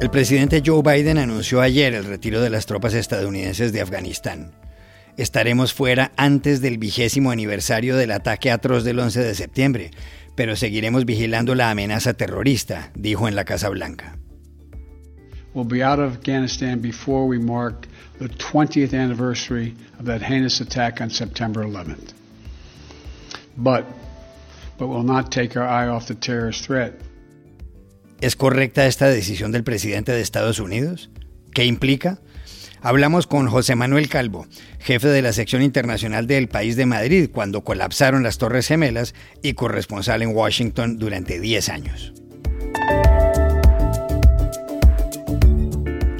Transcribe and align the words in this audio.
El 0.00 0.10
presidente 0.10 0.62
Joe 0.64 0.80
Biden 0.82 1.18
anunció 1.18 1.60
ayer 1.60 1.92
el 1.92 2.06
retiro 2.06 2.40
de 2.40 2.48
las 2.48 2.64
tropas 2.64 2.94
estadounidenses 2.94 3.70
de 3.74 3.82
Afganistán. 3.82 4.52
Estaremos 5.18 5.74
fuera 5.74 6.12
antes 6.16 6.62
del 6.62 6.78
vigésimo 6.78 7.30
aniversario 7.30 7.94
del 7.98 8.12
ataque 8.12 8.50
atroz 8.50 8.82
del 8.82 8.98
11 8.98 9.22
de 9.22 9.34
septiembre, 9.34 9.90
pero 10.34 10.56
seguiremos 10.56 11.04
vigilando 11.04 11.54
la 11.54 11.70
amenaza 11.70 12.14
terrorista, 12.14 12.90
dijo 12.94 13.28
en 13.28 13.36
la 13.36 13.44
Casa 13.44 13.68
Blanca. 13.68 14.16
We'll 15.52 15.68
be 15.68 15.84
out 15.84 15.98
of 15.98 16.14
Afghanistan 16.14 16.80
before 16.80 17.26
we 17.26 17.38
mark 17.38 17.86
the 18.18 18.28
20th 18.28 18.94
anniversary 18.94 19.74
of 19.98 20.06
that 20.06 20.22
heinous 20.22 20.62
attack 20.62 21.02
on 21.02 21.10
September 21.10 21.62
11th. 21.62 22.14
But, 23.58 23.84
but 24.78 24.86
we'll 24.88 25.02
not 25.02 25.30
take 25.30 25.58
our 25.58 25.68
eye 25.68 25.88
off 25.88 26.06
the 26.06 26.14
terrorist 26.14 26.64
threat. 26.64 26.94
¿Es 28.20 28.36
correcta 28.36 28.86
esta 28.86 29.08
decisión 29.08 29.50
del 29.50 29.64
presidente 29.64 30.12
de 30.12 30.20
Estados 30.20 30.60
Unidos? 30.60 31.10
¿Qué 31.54 31.64
implica? 31.64 32.20
Hablamos 32.82 33.26
con 33.26 33.48
José 33.48 33.76
Manuel 33.76 34.10
Calvo, 34.10 34.46
jefe 34.78 35.08
de 35.08 35.22
la 35.22 35.32
sección 35.32 35.62
internacional 35.62 36.26
del 36.26 36.48
País 36.48 36.76
de 36.76 36.84
Madrid 36.84 37.30
cuando 37.32 37.64
colapsaron 37.64 38.22
las 38.22 38.36
Torres 38.36 38.68
Gemelas 38.68 39.14
y 39.42 39.54
corresponsal 39.54 40.20
en 40.20 40.34
Washington 40.34 40.98
durante 40.98 41.40
10 41.40 41.68
años. 41.70 42.12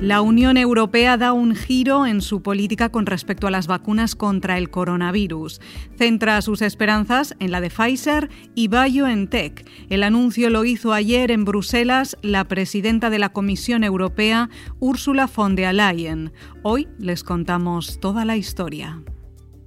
La 0.01 0.23
Unión 0.23 0.57
Europea 0.57 1.19
da 1.19 1.35
un 1.35 1.55
giro 1.55 2.07
en 2.07 2.23
su 2.23 2.41
política 2.41 2.89
con 2.89 3.05
respecto 3.05 3.47
a 3.47 3.51
las 3.51 3.67
vacunas 3.67 4.15
contra 4.15 4.57
el 4.57 4.71
coronavirus. 4.71 5.61
Centra 5.99 6.41
sus 6.41 6.63
esperanzas 6.63 7.37
en 7.39 7.51
la 7.51 7.61
de 7.61 7.69
Pfizer 7.69 8.31
y 8.55 8.69
BioNTech. 8.69 9.69
El 9.91 10.03
anuncio 10.03 10.49
lo 10.49 10.65
hizo 10.65 10.95
ayer 10.95 11.31
en 11.31 11.45
Bruselas 11.45 12.17
la 12.23 12.45
presidenta 12.45 13.11
de 13.11 13.19
la 13.19 13.29
Comisión 13.29 13.85
Europea, 13.85 14.49
Ursula 14.79 15.29
von 15.37 15.55
der 15.55 15.75
Leyen. 15.75 16.33
Hoy 16.63 16.89
les 16.99 17.23
contamos 17.23 18.01
toda 18.01 18.25
la 18.25 18.39
historia. 18.39 19.03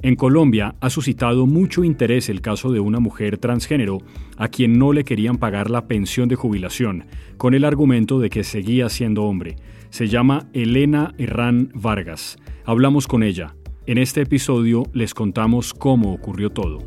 En 0.01 0.15
Colombia 0.15 0.75
ha 0.81 0.89
suscitado 0.89 1.45
mucho 1.45 1.83
interés 1.83 2.27
el 2.27 2.41
caso 2.41 2.71
de 2.73 2.81
una 2.81 2.99
mujer 2.99 3.37
transgénero 3.37 3.99
a 4.35 4.49
quien 4.49 4.77
no 4.77 4.91
le 4.93 5.05
querían 5.05 5.37
pagar 5.37 5.69
la 5.69 5.87
pensión 5.87 6.27
de 6.27 6.35
jubilación, 6.35 7.05
con 7.37 7.53
el 7.53 7.63
argumento 7.63 8.19
de 8.19 8.29
que 8.29 8.43
seguía 8.43 8.89
siendo 8.89 9.23
hombre. 9.23 9.55
Se 9.93 10.07
llama 10.07 10.49
Elena 10.53 11.13
Herrán 11.19 11.69
Vargas. 11.75 12.37
Hablamos 12.65 13.05
con 13.05 13.21
ella. 13.21 13.55
En 13.85 13.99
este 13.99 14.21
episodio 14.21 14.89
les 14.91 15.13
contamos 15.13 15.71
cómo 15.71 16.13
ocurrió 16.13 16.49
todo. 16.49 16.79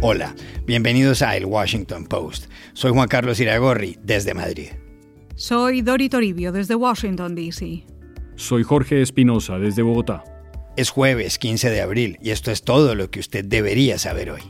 Hola, 0.00 0.32
bienvenidos 0.64 1.22
a 1.22 1.36
El 1.36 1.46
Washington 1.46 2.06
Post. 2.06 2.48
Soy 2.72 2.92
Juan 2.92 3.08
Carlos 3.08 3.40
Iragorri, 3.40 3.98
desde 4.00 4.32
Madrid. 4.32 4.68
Soy 5.34 5.82
Dori 5.82 6.08
Toribio, 6.08 6.52
desde 6.52 6.76
Washington, 6.76 7.34
D.C. 7.34 7.84
Soy 8.36 8.62
Jorge 8.62 9.02
Espinosa, 9.02 9.58
desde 9.58 9.82
Bogotá. 9.82 10.22
Es 10.76 10.90
jueves 10.90 11.40
15 11.40 11.68
de 11.68 11.80
abril 11.80 12.16
y 12.22 12.30
esto 12.30 12.52
es 12.52 12.62
todo 12.62 12.94
lo 12.94 13.10
que 13.10 13.18
usted 13.18 13.44
debería 13.44 13.98
saber 13.98 14.30
hoy. 14.30 14.42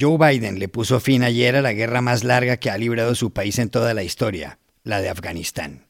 Joe 0.00 0.16
Biden 0.16 0.58
le 0.58 0.68
puso 0.68 0.98
fin 0.98 1.22
ayer 1.22 1.56
a 1.56 1.62
la 1.62 1.74
guerra 1.74 2.00
más 2.00 2.24
larga 2.24 2.56
que 2.56 2.70
ha 2.70 2.78
librado 2.78 3.14
su 3.14 3.32
país 3.32 3.58
en 3.58 3.68
toda 3.68 3.92
la 3.92 4.02
historia, 4.02 4.58
la 4.82 5.00
de 5.02 5.10
Afganistán. 5.10 5.86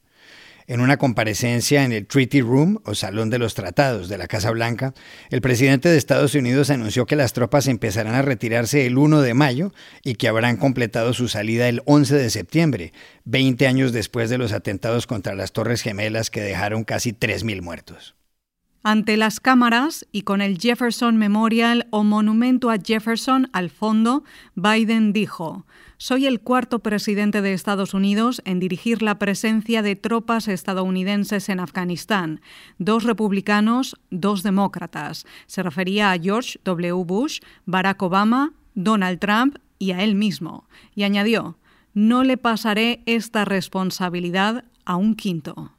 En 0.67 0.80
una 0.80 0.98
comparecencia 0.98 1.84
en 1.84 1.92
el 1.92 2.06
Treaty 2.06 2.41
Room 2.41 2.80
o 2.84 2.94
Salón 2.94 3.30
de 3.30 3.39
los 3.39 3.55
Tratados 3.55 4.08
de 4.08 4.19
la 4.19 4.27
Casa 4.27 4.50
Blanca, 4.50 4.94
el 5.30 5.40
presidente 5.40 5.89
de 5.89 5.96
Estados 5.96 6.34
Unidos 6.34 6.70
anunció 6.70 7.07
que 7.07 7.17
las 7.17 7.33
tropas 7.33 7.67
empezarán 7.67 8.14
a 8.14 8.23
retirarse 8.23 8.86
el 8.86 8.98
1 8.98 9.20
de 9.20 9.34
mayo 9.34 9.73
y 10.05 10.14
que 10.14 10.29
habrán 10.29 10.57
completado 10.57 11.13
su 11.13 11.29
salida 11.29 11.68
el 11.68 11.83
11 11.86 12.14
de 12.14 12.30
septiembre, 12.30 12.92
20 13.24 13.67
años 13.67 13.92
después 13.92 14.30
de 14.30 14.39
los 14.39 14.52
atentados 14.52 15.07
contra 15.07 15.34
las 15.34 15.52
Torres 15.52 15.83
Gemelas 15.83 16.30
que 16.30 16.40
dejaron 16.40 16.84
casi 16.84 17.13
3.000 17.13 17.63
muertos. 17.63 18.14
Ante 18.83 19.18
las 19.18 19.41
cámaras 19.41 20.07
y 20.11 20.23
con 20.23 20.41
el 20.41 20.58
Jefferson 20.58 21.18
Memorial 21.18 21.86
o 21.91 22.02
Monumento 22.02 22.70
a 22.70 22.79
Jefferson 22.79 23.51
al 23.52 23.68
fondo, 23.68 24.24
Biden 24.55 25.13
dijo, 25.13 25.67
Soy 25.98 26.24
el 26.24 26.41
cuarto 26.41 26.79
presidente 26.79 27.42
de 27.42 27.52
Estados 27.52 27.92
Unidos 27.92 28.40
en 28.46 28.58
dirigir 28.58 29.02
la 29.02 29.19
presencia 29.19 29.83
de 29.83 29.96
tropas 29.96 30.48
estadounidenses 30.48 31.51
en 31.51 31.61
Afganistán, 31.61 32.40
dos 32.79 33.05
republicanos, 33.05 33.96
dos 34.11 34.42
demócratas. 34.42 35.27
Se 35.46 35.63
refería 35.63 36.11
a 36.11 36.19
George 36.19 36.58
W. 36.64 37.05
Bush, 37.05 37.40
Barack 37.67 38.01
Obama, 38.01 38.55
Donald 38.74 39.19
Trump 39.19 39.58
y 39.79 39.90
a 39.90 40.02
él 40.02 40.14
mismo. 40.14 40.64
Y 40.95 41.02
añadió, 41.02 41.58
No 41.92 42.24
le 42.24 42.39
pasaré 42.39 43.02
esta 43.05 43.45
responsabilidad 43.45 44.64
a 44.86 44.96
un 44.96 45.17
quinto. 45.17 45.74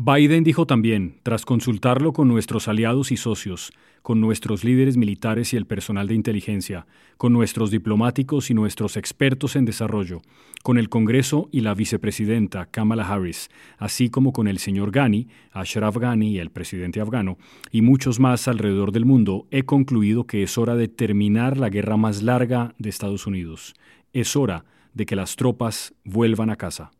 Biden 0.00 0.44
dijo 0.44 0.64
también, 0.64 1.16
tras 1.24 1.44
consultarlo 1.44 2.12
con 2.12 2.28
nuestros 2.28 2.68
aliados 2.68 3.10
y 3.10 3.16
socios, 3.16 3.72
con 4.02 4.20
nuestros 4.20 4.62
líderes 4.62 4.96
militares 4.96 5.52
y 5.52 5.56
el 5.56 5.66
personal 5.66 6.06
de 6.06 6.14
inteligencia, 6.14 6.86
con 7.16 7.32
nuestros 7.32 7.72
diplomáticos 7.72 8.48
y 8.48 8.54
nuestros 8.54 8.96
expertos 8.96 9.56
en 9.56 9.64
desarrollo, 9.64 10.22
con 10.62 10.78
el 10.78 10.88
Congreso 10.88 11.48
y 11.50 11.62
la 11.62 11.74
vicepresidenta 11.74 12.66
Kamala 12.66 13.08
Harris, 13.08 13.48
así 13.76 14.08
como 14.08 14.32
con 14.32 14.46
el 14.46 14.58
señor 14.58 14.92
Ghani, 14.92 15.26
Ashraf 15.50 15.96
Ghani 15.96 16.30
y 16.30 16.38
el 16.38 16.50
presidente 16.50 17.00
afgano, 17.00 17.36
y 17.72 17.82
muchos 17.82 18.20
más 18.20 18.46
alrededor 18.46 18.92
del 18.92 19.04
mundo, 19.04 19.48
he 19.50 19.64
concluido 19.64 20.28
que 20.28 20.44
es 20.44 20.58
hora 20.58 20.76
de 20.76 20.86
terminar 20.86 21.56
la 21.56 21.70
guerra 21.70 21.96
más 21.96 22.22
larga 22.22 22.72
de 22.78 22.88
Estados 22.88 23.26
Unidos. 23.26 23.74
Es 24.12 24.36
hora 24.36 24.64
de 24.94 25.06
que 25.06 25.16
las 25.16 25.34
tropas 25.34 25.92
vuelvan 26.04 26.50
a 26.50 26.56
casa. 26.56 26.92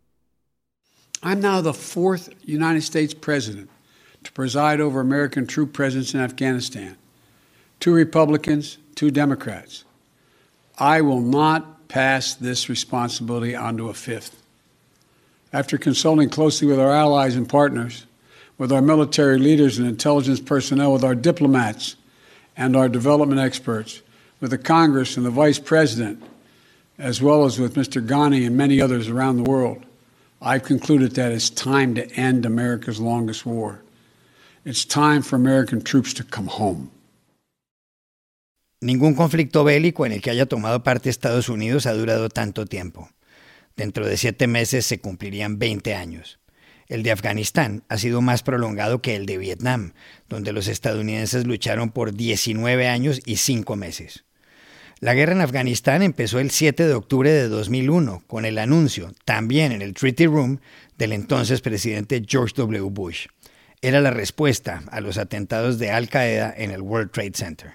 I'm 1.22 1.40
now 1.40 1.60
the 1.60 1.74
fourth 1.74 2.30
United 2.44 2.82
States 2.82 3.14
president 3.14 3.70
to 4.24 4.32
preside 4.32 4.80
over 4.80 5.00
American 5.00 5.46
troop 5.46 5.72
presence 5.72 6.14
in 6.14 6.20
Afghanistan. 6.20 6.96
Two 7.80 7.92
Republicans, 7.92 8.78
two 8.94 9.10
Democrats. 9.10 9.84
I 10.78 11.00
will 11.00 11.20
not 11.20 11.88
pass 11.88 12.34
this 12.34 12.68
responsibility 12.68 13.54
on 13.54 13.76
to 13.78 13.88
a 13.88 13.94
fifth. 13.94 14.42
After 15.52 15.78
consulting 15.78 16.28
closely 16.28 16.68
with 16.68 16.78
our 16.78 16.92
allies 16.92 17.34
and 17.34 17.48
partners, 17.48 18.06
with 18.58 18.72
our 18.72 18.82
military 18.82 19.38
leaders 19.38 19.78
and 19.78 19.88
intelligence 19.88 20.40
personnel, 20.40 20.92
with 20.92 21.04
our 21.04 21.14
diplomats 21.14 21.96
and 22.56 22.76
our 22.76 22.88
development 22.88 23.40
experts, 23.40 24.02
with 24.40 24.50
the 24.50 24.58
Congress 24.58 25.16
and 25.16 25.24
the 25.24 25.30
Vice 25.30 25.58
President, 25.58 26.22
as 26.98 27.22
well 27.22 27.44
as 27.44 27.58
with 27.58 27.74
Mr. 27.74 28.04
Ghani 28.04 28.46
and 28.46 28.56
many 28.56 28.80
others 28.80 29.08
around 29.08 29.36
the 29.36 29.48
world, 29.48 29.84
I've 30.40 30.62
concluded 30.62 31.14
that 31.14 31.32
it's 31.32 31.50
time 31.50 31.94
to 31.94 32.06
end 32.14 32.46
America's 32.46 33.00
longest 33.00 33.44
war. 33.44 33.82
It's 34.64 34.84
time 34.84 35.22
for 35.22 35.36
American 35.36 35.82
troops 35.82 36.14
to 36.14 36.24
come 36.24 36.48
home. 36.48 36.90
Ningún 38.80 39.16
conflicto 39.16 39.64
bélico 39.64 40.06
en 40.06 40.12
el 40.12 40.22
que 40.22 40.30
haya 40.30 40.46
tomado 40.46 40.84
parte 40.84 41.10
Estados 41.10 41.48
Unidos 41.48 41.86
ha 41.86 41.94
durado 41.94 42.28
tanto 42.28 42.64
tiempo. 42.64 43.10
Dentro 43.76 44.06
de 44.06 44.16
siete 44.16 44.46
meses 44.46 44.86
se 44.86 45.00
cumplirían 45.00 45.58
20 45.58 45.94
años. 45.94 46.38
El 46.86 47.02
de 47.02 47.10
Afganistán 47.10 47.82
ha 47.88 47.98
sido 47.98 48.22
más 48.22 48.44
prolongado 48.44 49.02
que 49.02 49.16
el 49.16 49.26
de 49.26 49.38
Vietnam, 49.38 49.94
donde 50.28 50.52
los 50.52 50.68
estadounidenses 50.68 51.46
lucharon 51.46 51.90
por 51.90 52.14
19 52.14 52.86
años 52.86 53.20
y 53.26 53.36
5 53.36 53.74
meses. 53.74 54.24
La 55.00 55.14
guerra 55.14 55.32
en 55.32 55.40
Afganistán 55.40 56.02
empezó 56.02 56.40
el 56.40 56.50
7 56.50 56.88
de 56.88 56.94
octubre 56.94 57.30
de 57.30 57.48
2001 57.48 58.24
con 58.26 58.44
el 58.44 58.58
anuncio, 58.58 59.14
también 59.24 59.70
en 59.70 59.80
el 59.80 59.94
Treaty 59.94 60.26
Room, 60.26 60.58
del 60.96 61.12
entonces 61.12 61.60
presidente 61.60 62.24
George 62.26 62.54
W. 62.56 62.90
Bush. 62.90 63.26
Era 63.80 64.00
la 64.00 64.10
respuesta 64.10 64.82
a 64.90 65.00
los 65.00 65.16
atentados 65.16 65.78
de 65.78 65.92
Al 65.92 66.08
Qaeda 66.08 66.52
en 66.56 66.72
el 66.72 66.82
World 66.82 67.12
Trade 67.12 67.32
Center. 67.34 67.74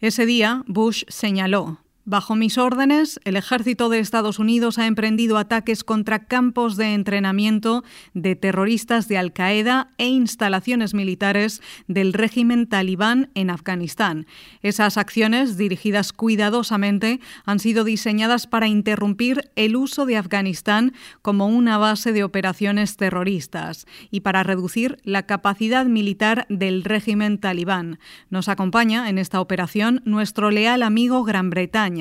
Ese 0.00 0.26
día, 0.26 0.64
Bush 0.66 1.04
señaló, 1.06 1.78
Bajo 2.04 2.34
mis 2.34 2.58
órdenes, 2.58 3.20
el 3.22 3.36
ejército 3.36 3.88
de 3.88 4.00
Estados 4.00 4.40
Unidos 4.40 4.76
ha 4.80 4.88
emprendido 4.88 5.38
ataques 5.38 5.84
contra 5.84 6.24
campos 6.24 6.76
de 6.76 6.94
entrenamiento 6.94 7.84
de 8.12 8.34
terroristas 8.34 9.06
de 9.06 9.18
Al 9.18 9.32
Qaeda 9.32 9.92
e 9.98 10.08
instalaciones 10.08 10.94
militares 10.94 11.62
del 11.86 12.12
régimen 12.12 12.66
talibán 12.66 13.30
en 13.36 13.50
Afganistán. 13.50 14.26
Esas 14.62 14.96
acciones, 14.96 15.56
dirigidas 15.56 16.12
cuidadosamente, 16.12 17.20
han 17.44 17.60
sido 17.60 17.84
diseñadas 17.84 18.48
para 18.48 18.66
interrumpir 18.66 19.52
el 19.54 19.76
uso 19.76 20.04
de 20.04 20.16
Afganistán 20.16 20.94
como 21.22 21.46
una 21.46 21.78
base 21.78 22.10
de 22.10 22.24
operaciones 22.24 22.96
terroristas 22.96 23.86
y 24.10 24.22
para 24.22 24.42
reducir 24.42 24.98
la 25.04 25.22
capacidad 25.22 25.86
militar 25.86 26.46
del 26.48 26.82
régimen 26.82 27.38
talibán. 27.38 28.00
Nos 28.28 28.48
acompaña 28.48 29.08
en 29.08 29.18
esta 29.18 29.40
operación 29.40 30.02
nuestro 30.04 30.50
leal 30.50 30.82
amigo 30.82 31.22
Gran 31.22 31.48
Bretaña 31.48 31.91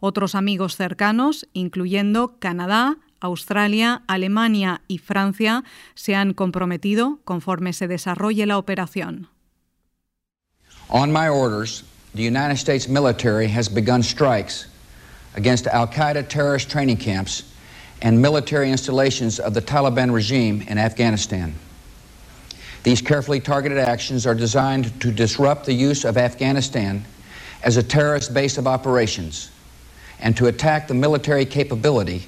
otros 0.00 0.34
amigos 0.34 0.76
cercanos, 0.76 1.46
incluyendo 1.52 2.38
Canadá, 2.38 2.98
Australia, 3.20 4.02
Alemania 4.08 4.82
y 4.88 4.98
Francia, 4.98 5.64
se 5.94 6.14
han 6.14 6.34
comprometido 6.34 7.20
conforme 7.24 7.72
se 7.72 7.88
desarrolle 7.88 8.46
la 8.46 8.58
operación. 8.58 9.28
On 10.88 11.10
my 11.12 11.28
orders, 11.28 11.84
the 12.14 12.22
United 12.22 12.56
States 12.56 12.88
military 12.88 13.48
has 13.48 13.68
begun 13.68 14.02
strikes 14.02 14.66
against 15.36 15.66
Al 15.66 15.86
Qaeda 15.86 16.28
terrorist 16.28 16.68
training 16.68 16.98
camps 16.98 17.44
and 18.02 18.20
military 18.20 18.70
installations 18.70 19.38
of 19.38 19.54
the 19.54 19.62
Taliban 19.62 20.12
regime 20.12 20.62
in 20.68 20.76
Afghanistan. 20.76 21.54
These 22.82 23.00
carefully 23.00 23.40
targeted 23.40 23.78
actions 23.78 24.26
are 24.26 24.34
designed 24.34 25.00
to 25.00 25.12
disrupt 25.12 25.66
the 25.66 25.72
use 25.72 26.04
of 26.04 26.16
Afghanistan 26.16 27.04
as 27.62 27.76
a 27.76 27.82
terrorist 27.82 28.34
base 28.34 28.58
of 28.58 28.66
operations 28.66 29.50
and 30.18 30.36
to 30.36 30.46
attack 30.46 30.88
the 30.88 30.94
military 30.94 31.44
capability 31.44 32.26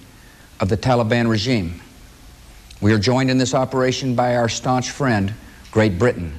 of 0.61 0.69
the 0.69 0.77
Taliban 0.77 1.29
regime. 1.29 1.81
We 2.81 2.93
are 2.93 2.99
joined 2.99 3.31
in 3.31 3.39
this 3.39 3.55
operation 3.55 4.15
by 4.15 4.37
our 4.37 4.49
staunch 4.49 4.91
friend, 4.91 5.35
Great 5.71 5.99
Britain. 5.99 6.39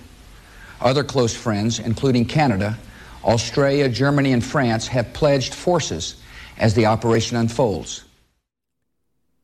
Other 0.80 1.04
close 1.04 1.36
friends, 1.36 1.80
including 1.80 2.26
Canada, 2.26 2.78
Australia, 3.24 3.90
Germany, 3.90 4.34
and 4.34 4.44
France, 4.44 4.88
have 4.88 5.14
pledged 5.14 5.54
forces 5.54 6.16
as 6.58 6.74
the 6.74 6.86
operation 6.86 7.38
unfolds. 7.38 8.05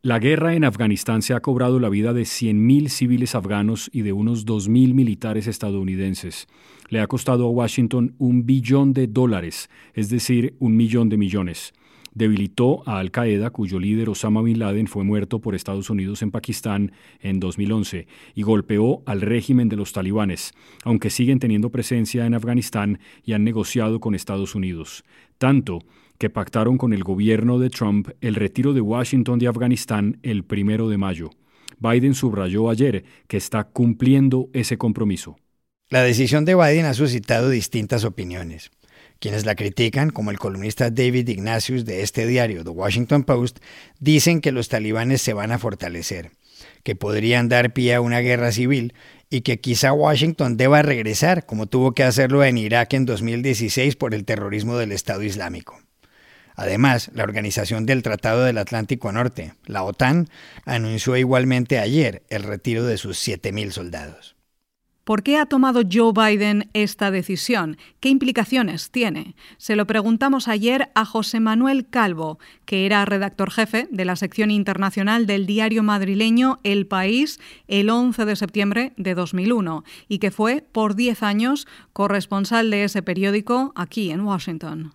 La 0.04 0.18
guerra 0.18 0.56
en 0.56 0.64
Afganistán 0.64 1.22
se 1.22 1.36
ha 1.36 1.42
cobrado 1.42 1.80
la 1.80 1.88
vida 1.88 2.12
de 2.12 2.24
100.000 2.24 2.88
civiles 2.88 3.36
afganos 3.36 3.88
y 3.94 4.02
de 4.02 4.14
unos 4.14 4.48
2.000 4.48 4.96
militares 4.96 5.46
estadounidenses. 5.46 6.48
Le 6.90 7.02
ha 7.02 7.06
costado 7.06 7.46
a 7.46 7.52
Washington 7.52 8.16
un 8.18 8.48
billón 8.48 8.94
de 8.94 9.06
dólares, 9.06 9.70
es 9.94 10.10
decir, 10.10 10.56
un 10.58 10.76
millón 10.76 11.10
de 11.10 11.18
millones 11.18 11.74
debilitó 12.14 12.88
a 12.88 13.00
Al 13.00 13.12
Qaeda, 13.12 13.52
cuyo 13.52 13.80
líder 13.80 14.10
Osama 14.10 14.42
Bin 14.42 14.60
Laden 14.60 14.88
fue 14.88 15.04
muerto 15.04 15.40
por 15.40 15.56
Estados 15.56 15.90
Unidos 15.90 16.22
en 16.22 16.32
Pakistán 16.32 16.92
en 17.22 17.40
2011, 17.40 18.08
y 18.36 18.42
golpeó 18.44 19.02
al 19.06 19.22
régimen 19.22 19.70
de 19.70 19.78
los 19.78 19.94
talibanes, 19.94 20.54
aunque 20.84 21.10
siguen 21.10 21.40
teniendo 21.40 21.70
presencia 21.70 22.26
en 22.26 22.34
Afganistán 22.34 23.00
y 23.24 23.34
han 23.34 23.44
negociado 23.44 24.00
con 24.00 24.16
Estados 24.16 24.56
Unidos. 24.56 25.04
Tanto 25.38 25.80
que 26.22 26.30
pactaron 26.30 26.78
con 26.78 26.94
el 26.94 27.04
gobierno 27.04 27.58
de 27.58 27.72
Trump 27.72 28.10
el 28.22 28.36
retiro 28.36 28.74
de 28.74 28.82
Washington 28.82 29.40
de 29.40 29.48
Afganistán 29.48 30.20
el 30.22 30.44
primero 30.44 30.88
de 30.88 31.00
mayo. 31.00 31.32
Biden 31.80 32.14
subrayó 32.14 32.70
ayer 32.70 33.06
que 33.28 33.38
está 33.38 33.64
cumpliendo 33.64 34.48
ese 34.54 34.78
compromiso. 34.78 35.40
La 35.90 36.04
decisión 36.04 36.46
de 36.46 36.54
Biden 36.54 36.86
ha 36.86 36.94
suscitado 36.94 37.50
distintas 37.50 38.04
opiniones. 38.04 38.70
Quienes 39.18 39.48
la 39.48 39.56
critican, 39.56 40.12
como 40.12 40.30
el 40.30 40.38
columnista 40.38 40.92
David 40.92 41.28
Ignatius 41.28 41.86
de 41.86 42.04
este 42.04 42.28
diario, 42.28 42.64
The 42.64 42.70
Washington 42.70 43.24
Post, 43.24 43.58
dicen 44.00 44.42
que 44.42 44.52
los 44.52 44.70
talibanes 44.70 45.24
se 45.24 45.34
van 45.34 45.52
a 45.52 45.58
fortalecer, 45.58 46.34
que 46.84 46.96
podrían 46.96 47.50
dar 47.50 47.74
pie 47.74 47.96
a 47.96 48.02
una 48.02 48.20
guerra 48.20 48.52
civil 48.52 48.94
y 49.32 49.42
que 49.42 49.60
quizá 49.60 49.92
Washington 49.92 50.56
deba 50.56 50.84
regresar, 50.84 51.48
como 51.48 51.66
tuvo 51.66 51.94
que 51.94 52.04
hacerlo 52.04 52.44
en 52.44 52.60
Irak 52.60 52.94
en 52.94 53.08
2016 53.08 53.96
por 53.96 54.14
el 54.14 54.24
terrorismo 54.24 54.78
del 54.78 54.92
Estado 54.92 55.24
Islámico. 55.24 55.80
Además, 56.62 57.10
la 57.16 57.24
Organización 57.24 57.88
del 57.88 58.04
Tratado 58.04 58.44
del 58.44 58.60
Atlántico 58.60 59.12
Norte, 59.12 59.56
la 59.66 59.82
OTAN, 59.82 60.30
anunció 60.64 61.18
igualmente 61.18 61.80
ayer 61.80 62.22
el 62.30 62.44
retiro 62.44 62.86
de 62.86 62.98
sus 62.98 63.18
7.000 63.28 63.72
soldados. 63.72 64.36
¿Por 65.04 65.24
qué 65.24 65.40
ha 65.40 65.48
tomado 65.48 65.82
Joe 65.92 66.14
Biden 66.14 66.70
esta 66.74 67.10
decisión? 67.10 67.78
¿Qué 68.00 68.10
implicaciones 68.10 68.92
tiene? 68.92 69.36
Se 69.58 69.76
lo 69.76 69.88
preguntamos 69.88 70.48
ayer 70.48 70.92
a 70.94 71.04
José 71.04 71.40
Manuel 71.40 71.88
Calvo, 71.90 72.38
que 72.66 72.86
era 72.86 73.06
redactor 73.06 73.50
jefe 73.50 73.88
de 73.90 74.06
la 74.06 74.16
sección 74.16 74.52
internacional 74.52 75.26
del 75.26 75.48
diario 75.48 75.82
madrileño 75.82 76.60
El 76.64 76.86
País 76.86 77.40
el 77.68 77.90
11 77.90 78.24
de 78.26 78.36
septiembre 78.36 78.94
de 78.98 79.16
2001 79.16 79.84
y 80.08 80.20
que 80.20 80.30
fue 80.30 80.64
por 80.72 80.94
10 80.94 81.24
años 81.24 81.68
corresponsal 81.92 82.70
de 82.70 82.84
ese 82.84 83.02
periódico 83.02 83.74
aquí 83.76 84.12
en 84.12 84.22
Washington. 84.22 84.94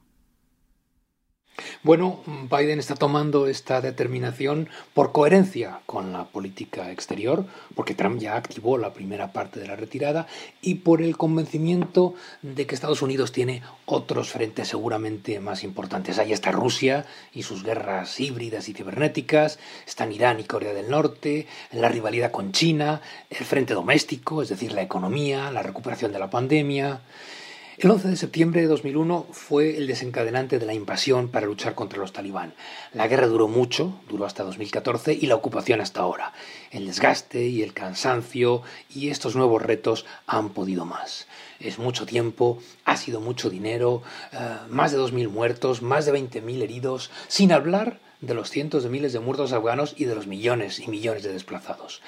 Bueno, 1.83 2.21
Biden 2.51 2.79
está 2.79 2.95
tomando 2.95 3.47
esta 3.47 3.81
determinación 3.81 4.69
por 4.95 5.13
coherencia 5.13 5.81
con 5.87 6.13
la 6.13 6.25
política 6.25 6.91
exterior, 6.91 7.47
porque 7.75 7.95
Trump 7.95 8.19
ya 8.19 8.37
activó 8.37 8.79
la 8.79 8.93
primera 8.93 9.33
parte 9.33 9.61
de 9.61 9.69
la 9.69 9.77
retirada, 9.77 10.27
y 10.61 10.77
por 10.77 11.03
el 11.03 11.17
convencimiento 11.17 12.15
de 12.43 12.67
que 12.67 12.75
Estados 12.75 13.03
Unidos 13.03 13.33
tiene 13.33 13.63
otros 13.85 14.31
frentes 14.31 14.69
seguramente 14.69 15.41
más 15.41 15.65
importantes. 15.65 16.19
Ahí 16.19 16.33
está 16.33 16.51
Rusia 16.51 17.07
y 17.33 17.43
sus 17.43 17.63
guerras 17.63 18.19
híbridas 18.21 18.69
y 18.69 18.75
cibernéticas, 18.75 19.59
están 19.87 20.13
Irán 20.13 20.41
y 20.41 20.45
Corea 20.45 20.75
del 20.75 20.91
Norte, 20.91 21.47
la 21.73 21.89
rivalidad 21.89 22.31
con 22.31 22.53
China, 22.53 23.01
el 23.31 23.45
frente 23.45 23.75
doméstico, 23.75 24.43
es 24.43 24.49
decir, 24.49 24.73
la 24.73 24.83
economía, 24.83 25.51
la 25.51 25.63
recuperación 25.63 26.13
de 26.13 26.19
la 26.19 26.31
pandemia. 26.31 27.01
El 27.79 27.91
11 27.91 28.09
de 28.09 28.17
septiembre 28.17 28.63
de 28.63 28.69
2001 28.69 29.27
fue 29.33 29.77
el 29.77 29.87
desencadenante 29.87 30.59
de 30.59 30.65
la 30.65 30.73
invasión 30.73 31.29
para 31.29 31.45
luchar 31.45 31.75
contra 31.75 31.99
los 31.99 32.15
talibán. 32.15 32.55
La 32.95 33.07
guerra 33.07 33.27
duró 33.27 33.49
mucho, 33.49 34.01
duró 34.09 34.25
hasta 34.25 34.45
2014 34.45 35.13
y 35.13 35.27
la 35.27 35.35
ocupación 35.35 35.83
hasta 35.83 36.01
ahora. 36.01 36.33
El 36.71 36.87
desgaste 36.87 37.45
y 37.45 37.63
el 37.63 37.75
cansancio 37.75 38.63
y 38.89 39.11
estos 39.11 39.37
nuevos 39.37 39.61
retos 39.61 40.07
han 40.27 40.55
podido 40.55 40.87
más. 40.87 41.27
Es 41.61 41.79
mucho 41.79 42.07
tiempo, 42.07 42.63
ha 42.87 42.97
sido 42.97 43.21
mucho 43.21 43.51
dinero, 43.51 44.03
eh, 44.33 44.39
más 44.71 44.93
de 44.93 44.99
2.000 44.99 45.29
muertos, 45.29 45.83
más 45.83 46.07
de 46.07 46.15
20.000 46.15 46.63
heridos, 46.63 47.11
sin 47.29 47.53
hablar 47.53 48.01
de 48.23 48.33
los 48.33 48.49
cientos 48.49 48.85
de 48.85 48.89
miles 48.89 49.13
de 49.13 49.21
muertos 49.21 49.53
afganos 49.53 49.95
y 49.99 50.07
de 50.07 50.15
los 50.15 50.27
millones 50.27 50.81
y 50.81 50.89
millones 50.89 51.25
de 51.25 51.33
desplazados. 51.35 52.01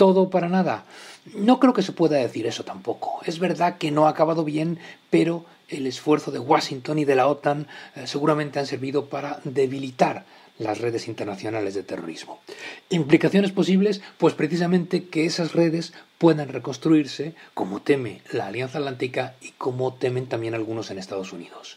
¿Todo 0.00 0.30
para 0.30 0.48
nada? 0.48 0.86
No 1.34 1.60
creo 1.60 1.74
que 1.74 1.82
se 1.82 1.92
pueda 1.92 2.16
decir 2.16 2.46
eso 2.46 2.64
tampoco. 2.64 3.20
Es 3.26 3.38
verdad 3.38 3.76
que 3.76 3.90
no 3.90 4.06
ha 4.06 4.08
acabado 4.08 4.44
bien, 4.44 4.78
pero 5.10 5.44
el 5.68 5.86
esfuerzo 5.86 6.30
de 6.30 6.38
Washington 6.38 6.98
y 6.98 7.04
de 7.04 7.16
la 7.16 7.26
OTAN 7.26 7.66
eh, 7.94 8.06
seguramente 8.06 8.58
han 8.58 8.66
servido 8.66 9.10
para 9.10 9.40
debilitar 9.44 10.24
las 10.58 10.78
redes 10.78 11.06
internacionales 11.06 11.74
de 11.74 11.82
terrorismo. 11.82 12.40
¿Implicaciones 12.88 13.52
posibles? 13.52 14.00
Pues 14.16 14.32
precisamente 14.32 15.04
que 15.04 15.26
esas 15.26 15.52
redes 15.52 15.92
puedan 16.16 16.48
reconstruirse, 16.48 17.34
como 17.52 17.82
teme 17.82 18.22
la 18.32 18.46
Alianza 18.46 18.78
Atlántica 18.78 19.34
y 19.42 19.50
como 19.50 19.92
temen 19.92 20.28
también 20.28 20.54
algunos 20.54 20.90
en 20.90 20.98
Estados 20.98 21.34
Unidos. 21.34 21.76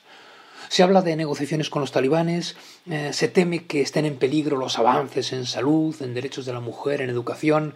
Se 0.70 0.82
habla 0.82 1.02
de 1.02 1.18
negociaciones 1.18 1.70
con 1.70 1.82
los 1.82 1.92
talibanes, 1.92 2.56
eh, 2.90 3.12
se 3.12 3.28
teme 3.28 3.66
que 3.66 3.82
estén 3.82 4.06
en 4.06 4.16
peligro 4.16 4.56
los 4.56 4.80
avances 4.80 5.34
en 5.34 5.46
salud, 5.46 5.94
en 6.02 6.14
derechos 6.14 6.46
de 6.46 6.54
la 6.54 6.62
mujer, 6.62 7.02
en 7.02 7.10
educación, 7.10 7.76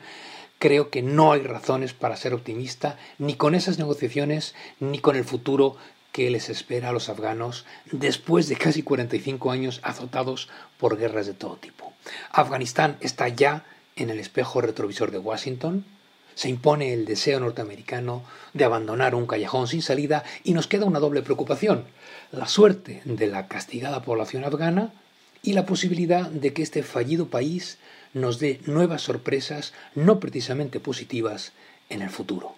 creo 0.59 0.89
que 0.89 1.01
no 1.01 1.31
hay 1.31 1.41
razones 1.41 1.93
para 1.93 2.17
ser 2.17 2.33
optimista 2.33 2.97
ni 3.17 3.35
con 3.35 3.55
esas 3.55 3.77
negociaciones 3.77 4.55
ni 4.79 4.99
con 4.99 5.15
el 5.15 5.23
futuro 5.23 5.77
que 6.11 6.29
les 6.31 6.49
espera 6.49 6.89
a 6.89 6.93
los 6.93 7.09
afganos 7.09 7.65
después 7.91 8.49
de 8.49 8.55
casi 8.55 8.81
45 8.81 9.51
años 9.51 9.79
azotados 9.83 10.49
por 10.79 10.97
guerras 10.97 11.27
de 11.27 11.33
todo 11.33 11.57
tipo. 11.57 11.93
Afganistán 12.31 12.97
está 13.01 13.27
ya 13.27 13.65
en 13.95 14.09
el 14.09 14.19
espejo 14.19 14.61
retrovisor 14.61 15.11
de 15.11 15.19
Washington, 15.19 15.85
se 16.33 16.49
impone 16.49 16.93
el 16.93 17.05
deseo 17.05 17.39
norteamericano 17.39 18.23
de 18.53 18.63
abandonar 18.63 19.15
un 19.15 19.25
callejón 19.25 19.67
sin 19.67 19.81
salida 19.81 20.23
y 20.43 20.53
nos 20.53 20.67
queda 20.67 20.85
una 20.85 20.99
doble 20.99 21.23
preocupación, 21.23 21.85
la 22.31 22.47
suerte 22.47 23.01
de 23.05 23.27
la 23.27 23.47
castigada 23.47 24.03
población 24.03 24.43
afgana 24.43 24.93
y 25.41 25.53
la 25.53 25.65
posibilidad 25.65 26.29
de 26.29 26.53
que 26.53 26.61
este 26.61 26.83
fallido 26.83 27.29
país 27.29 27.77
nos 28.21 28.39
dé 28.39 28.59
nuevas 28.65 29.03
sorpresas 29.03 29.73
no 29.95 30.19
precisamente 30.19 30.79
positivas 30.79 31.53
en 31.89 32.01
el 32.01 32.09
futuro. 32.09 32.55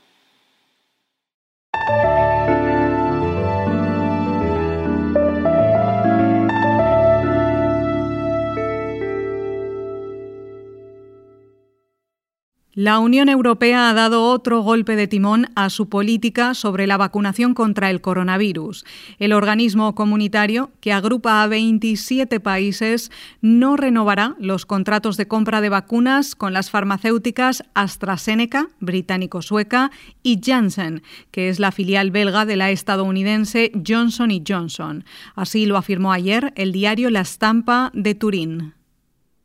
La 12.82 13.00
Unión 13.00 13.28
Europea 13.28 13.90
ha 13.90 13.94
dado 13.94 14.24
otro 14.24 14.62
golpe 14.62 14.96
de 14.96 15.06
timón 15.06 15.48
a 15.56 15.70
su 15.70 15.90
política 15.90 16.54
sobre 16.54 16.88
la 16.88 16.96
vacunación 16.96 17.54
contra 17.54 17.90
el 17.90 18.00
coronavirus. 18.00 18.86
El 19.18 19.34
organismo 19.34 19.96
comunitario, 19.96 20.72
que 20.80 20.94
agrupa 20.94 21.44
a 21.44 21.48
27 21.48 22.40
países, 22.40 23.12
no 23.42 23.76
renovará 23.76 24.38
los 24.40 24.66
contratos 24.66 25.18
de 25.18 25.28
compra 25.28 25.60
de 25.60 25.68
vacunas 25.68 26.36
con 26.36 26.54
las 26.54 26.70
farmacéuticas 26.70 27.66
AstraZeneca, 27.74 28.70
británico-sueca, 28.80 29.92
y 30.24 30.40
Janssen, 30.42 31.04
que 31.32 31.50
es 31.50 31.60
la 31.60 31.74
filial 31.74 32.12
belga 32.12 32.46
de 32.46 32.56
la 32.56 32.72
estadounidense 32.72 33.74
Johnson 33.86 34.32
Johnson. 34.48 35.04
Así 35.36 35.66
lo 35.66 35.76
afirmó 35.76 36.14
ayer 36.14 36.54
el 36.56 36.72
diario 36.72 37.10
La 37.10 37.26
Stampa 37.26 37.92
de 37.94 38.16
Turín. 38.16 38.79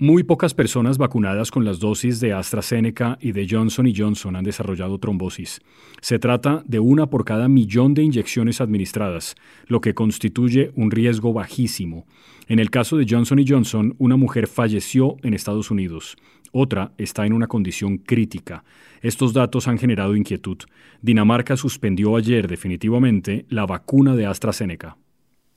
Muy 0.04 0.22
pocas 0.22 0.52
personas 0.52 0.98
vacunadas 0.98 1.50
con 1.50 1.64
las 1.64 1.78
dosis 1.78 2.20
de 2.20 2.34
AstraZeneca 2.34 3.16
y 3.22 3.32
de 3.32 3.46
Johnson 3.48 3.90
Johnson 3.96 4.36
han 4.36 4.44
desarrollado 4.44 4.98
trombosis. 4.98 5.62
Se 6.02 6.18
trata 6.18 6.62
de 6.66 6.78
una 6.78 7.08
por 7.08 7.24
cada 7.24 7.48
millón 7.48 7.94
de 7.94 8.02
inyecciones 8.02 8.60
administradas, 8.60 9.34
lo 9.66 9.80
que 9.80 9.94
constituye 9.94 10.72
un 10.76 10.90
riesgo 10.90 11.32
bajísimo. 11.32 12.04
En 12.48 12.58
el 12.58 12.68
caso 12.68 12.98
de 12.98 13.06
Johnson 13.08 13.42
Johnson, 13.48 13.94
una 13.96 14.18
mujer 14.18 14.46
falleció 14.46 15.16
en 15.22 15.32
Estados 15.32 15.70
Unidos. 15.70 16.16
Otra 16.52 16.92
está 16.98 17.24
en 17.24 17.32
una 17.32 17.46
condición 17.46 17.96
crítica. 17.96 18.62
Estos 19.00 19.32
datos 19.32 19.68
han 19.68 19.78
generado 19.78 20.16
inquietud. 20.16 20.58
Dinamarca 21.00 21.56
suspendió 21.56 22.16
ayer 22.16 22.46
definitivamente 22.46 23.46
la 23.48 23.64
vacuna 23.64 24.14
de 24.16 24.26
AstraZeneca. 24.26 24.98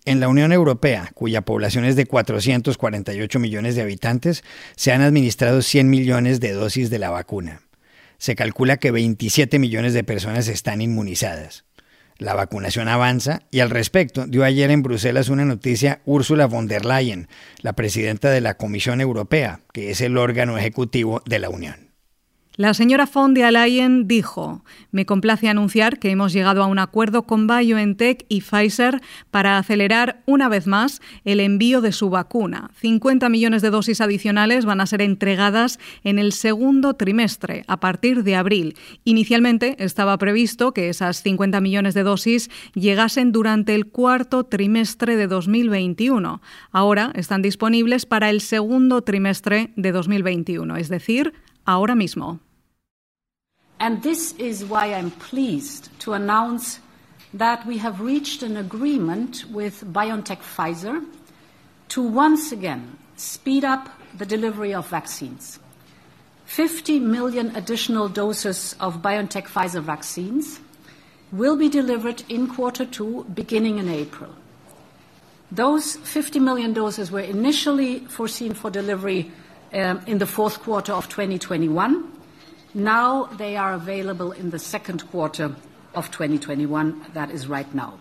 En 0.07 0.21
la 0.21 0.29
Unión 0.29 0.53
Europea, 0.53 1.11
cuya 1.15 1.41
población 1.41 1.83
es 1.83 1.97
de 1.97 2.05
448 2.05 3.39
millones 3.39 3.75
de 3.75 3.81
habitantes, 3.81 4.41
se 4.77 4.93
han 4.93 5.01
administrado 5.01 5.61
100 5.61 5.89
millones 5.89 6.39
de 6.39 6.53
dosis 6.53 6.89
de 6.89 6.97
la 6.97 7.09
vacuna. 7.09 7.63
Se 8.17 8.33
calcula 8.37 8.77
que 8.77 8.91
27 8.91 9.59
millones 9.59 9.93
de 9.93 10.05
personas 10.05 10.47
están 10.47 10.79
inmunizadas. 10.79 11.65
La 12.19 12.35
vacunación 12.35 12.87
avanza 12.87 13.41
y 13.51 13.59
al 13.59 13.69
respecto 13.69 14.25
dio 14.27 14.45
ayer 14.45 14.71
en 14.71 14.81
Bruselas 14.81 15.27
una 15.27 15.43
noticia 15.43 15.99
Ursula 16.05 16.45
von 16.45 16.69
der 16.69 16.85
Leyen, 16.85 17.27
la 17.61 17.73
presidenta 17.73 18.29
de 18.29 18.39
la 18.39 18.53
Comisión 18.53 19.01
Europea, 19.01 19.59
que 19.73 19.91
es 19.91 19.99
el 19.99 20.17
órgano 20.17 20.57
ejecutivo 20.57 21.21
de 21.25 21.39
la 21.39 21.49
Unión. 21.49 21.86
La 22.57 22.73
señora 22.73 23.05
von 23.05 23.35
der 23.35 23.53
Leyen 23.53 24.07
dijo, 24.07 24.63
me 24.89 25.05
complace 25.05 25.47
anunciar 25.47 25.99
que 25.99 26.09
hemos 26.09 26.33
llegado 26.33 26.63
a 26.63 26.65
un 26.65 26.79
acuerdo 26.79 27.21
con 27.21 27.45
BioNTech 27.45 28.25
y 28.29 28.41
Pfizer 28.41 28.99
para 29.29 29.59
acelerar 29.59 30.23
una 30.25 30.49
vez 30.49 30.65
más 30.65 30.99
el 31.23 31.39
envío 31.39 31.81
de 31.81 31.91
su 31.91 32.09
vacuna. 32.09 32.71
50 32.81 33.29
millones 33.29 33.61
de 33.61 33.69
dosis 33.69 34.01
adicionales 34.01 34.65
van 34.65 34.81
a 34.81 34.87
ser 34.87 35.03
entregadas 35.03 35.77
en 36.03 36.17
el 36.17 36.33
segundo 36.33 36.95
trimestre, 36.95 37.63
a 37.67 37.79
partir 37.79 38.23
de 38.23 38.35
abril. 38.35 38.75
Inicialmente 39.03 39.75
estaba 39.77 40.17
previsto 40.17 40.73
que 40.73 40.89
esas 40.89 41.21
50 41.21 41.61
millones 41.61 41.93
de 41.93 42.01
dosis 42.01 42.49
llegasen 42.73 43.31
durante 43.31 43.75
el 43.75 43.85
cuarto 43.85 44.45
trimestre 44.45 45.15
de 45.15 45.27
2021. 45.27 46.41
Ahora 46.71 47.11
están 47.13 47.43
disponibles 47.43 48.07
para 48.07 48.31
el 48.31 48.41
segundo 48.41 49.03
trimestre 49.03 49.73
de 49.75 49.91
2021, 49.91 50.75
es 50.77 50.89
decir, 50.89 51.33
ahora 51.63 51.93
mismo. 51.93 52.39
And 53.79 54.01
this 54.01 54.33
is 54.33 54.65
why 54.65 54.93
I'm 54.93 55.11
pleased 55.11 55.89
to 56.01 56.13
announce 56.13 56.79
that 57.33 57.65
we 57.65 57.77
have 57.77 58.01
reached 58.01 58.41
an 58.41 58.57
agreement 58.57 59.45
with 59.51 59.83
BioNTech 59.93 60.39
Pfizer 60.39 61.05
to 61.89 62.01
once 62.01 62.51
again 62.51 62.97
speed 63.15 63.63
up 63.63 63.89
the 64.17 64.25
delivery 64.25 64.73
of 64.73 64.87
vaccines. 64.87 65.59
50 66.45 66.99
million 66.99 67.55
additional 67.55 68.07
doses 68.07 68.75
of 68.79 69.01
BioNTech 69.01 69.47
Pfizer 69.47 69.81
vaccines 69.81 70.59
will 71.31 71.57
be 71.57 71.67
delivered 71.67 72.23
in 72.29 72.47
quarter 72.47 72.85
two, 72.85 73.25
beginning 73.33 73.79
in 73.79 73.89
April. 73.89 74.33
Those 75.51 75.97
50 75.97 76.39
million 76.39 76.73
doses 76.73 77.11
were 77.11 77.19
initially 77.19 77.99
foreseen 77.99 78.53
for 78.53 78.69
delivery 78.69 79.31
um, 79.73 80.01
in 80.07 80.17
the 80.17 80.25
fourth 80.25 80.61
quarter 80.61 80.93
of 80.93 81.09
2021. 81.09 82.16
Now 82.73 83.25
they 83.37 83.57
are 83.57 83.73
available 83.73 84.31
in 84.31 84.49
the 84.49 84.59
second 84.59 85.09
quarter 85.09 85.55
of 85.95 86.11
2021. 86.11 87.07
That 87.13 87.31
is 87.31 87.47
right 87.47 87.73
now. 87.73 87.99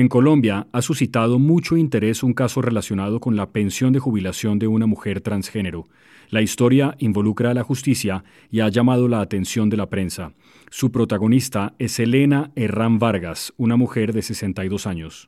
En 0.00 0.08
Colombia 0.08 0.66
ha 0.72 0.80
suscitado 0.80 1.38
mucho 1.38 1.76
interés 1.76 2.22
un 2.22 2.32
caso 2.32 2.62
relacionado 2.62 3.20
con 3.20 3.36
la 3.36 3.50
pensión 3.50 3.92
de 3.92 3.98
jubilación 3.98 4.58
de 4.58 4.66
una 4.66 4.86
mujer 4.86 5.20
transgénero. 5.20 5.88
La 6.30 6.40
historia 6.40 6.94
involucra 7.00 7.50
a 7.50 7.54
la 7.54 7.64
justicia 7.64 8.24
y 8.50 8.60
ha 8.60 8.70
llamado 8.70 9.08
la 9.08 9.20
atención 9.20 9.68
de 9.68 9.76
la 9.76 9.90
prensa. 9.90 10.32
Su 10.70 10.90
protagonista 10.90 11.74
es 11.78 12.00
Elena 12.00 12.50
Herrán 12.56 12.98
Vargas, 12.98 13.52
una 13.58 13.76
mujer 13.76 14.14
de 14.14 14.22
62 14.22 14.86
años. 14.86 15.26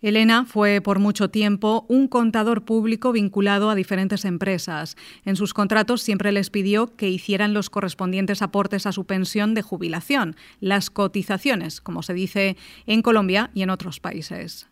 Elena 0.00 0.44
fue 0.44 0.80
por 0.80 1.00
mucho 1.00 1.28
tiempo 1.28 1.84
un 1.88 2.06
contador 2.06 2.64
público 2.64 3.10
vinculado 3.10 3.68
a 3.68 3.74
diferentes 3.74 4.24
empresas. 4.24 4.96
En 5.24 5.34
sus 5.34 5.54
contratos 5.54 6.02
siempre 6.02 6.30
les 6.30 6.50
pidió 6.50 6.94
que 6.94 7.08
hicieran 7.08 7.52
los 7.52 7.68
correspondientes 7.68 8.40
aportes 8.40 8.86
a 8.86 8.92
su 8.92 9.06
pensión 9.06 9.54
de 9.54 9.62
jubilación, 9.62 10.36
las 10.60 10.90
cotizaciones, 10.90 11.80
como 11.80 12.04
se 12.04 12.14
dice 12.14 12.56
en 12.86 13.02
Colombia 13.02 13.50
y 13.54 13.62
en 13.62 13.70
otros 13.70 13.98
países. 13.98 14.68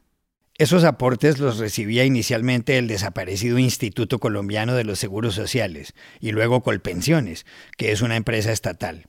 Esos 0.59 0.85
aportes 0.85 1.41
los 1.41 1.59
recibía 1.59 2.05
inicialmente 2.05 2.79
el 2.79 2.87
desaparecido 2.87 3.59
Instituto 3.59 4.21
Colombiano 4.21 4.75
de 4.75 4.85
los 4.85 5.01
Seguros 5.01 5.35
Sociales 5.35 5.93
y 6.21 6.31
luego 6.31 6.63
Colpensiones, 6.63 7.47
que 7.77 7.91
es 7.91 8.01
una 8.01 8.17
empresa 8.17 8.53
estatal. 8.53 9.09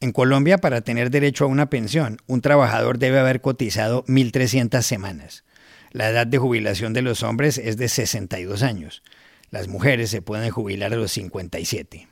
En 0.00 0.12
Colombia, 0.12 0.58
para 0.58 0.82
tener 0.82 1.10
derecho 1.10 1.44
a 1.44 1.48
una 1.48 1.68
pensión, 1.68 2.18
un 2.28 2.40
trabajador 2.40 2.98
debe 2.98 3.18
haber 3.18 3.40
cotizado 3.40 4.04
1.300 4.04 4.82
semanas. 4.82 5.44
La 5.90 6.10
edad 6.10 6.26
de 6.26 6.38
jubilación 6.38 6.92
de 6.92 7.02
los 7.02 7.22
hombres 7.22 7.58
es 7.58 7.76
de 7.76 7.88
62 7.88 8.62
años. 8.62 9.02
Las 9.50 9.68
mujeres 9.68 10.10
se 10.10 10.20
pueden 10.20 10.50
jubilar 10.50 10.92
a 10.92 10.96
los 10.96 11.12
57. 11.12 12.08